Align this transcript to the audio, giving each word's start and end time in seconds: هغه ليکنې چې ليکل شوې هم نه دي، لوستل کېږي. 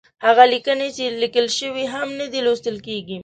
هغه 0.25 0.43
ليکنې 0.53 0.87
چې 0.97 1.03
ليکل 1.21 1.47
شوې 1.59 1.85
هم 1.93 2.09
نه 2.19 2.25
دي، 2.31 2.39
لوستل 2.45 2.77
کېږي. 2.87 3.17